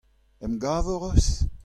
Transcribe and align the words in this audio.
Emgav 0.45 0.85
hoc'h 0.89 1.07
eus? 1.17 1.29